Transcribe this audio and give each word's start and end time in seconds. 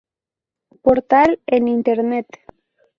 Portal 0.81 1.39
en 1.45 1.67
internet 1.67 2.27